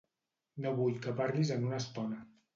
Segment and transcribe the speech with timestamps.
[0.65, 2.21] No vull que parlis en una estona.